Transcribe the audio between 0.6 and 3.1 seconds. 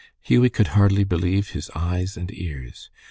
hardly believe his eyes and ears.